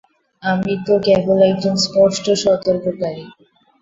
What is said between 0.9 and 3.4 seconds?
কেবল একজন স্পষ্ট সতর্ককারী।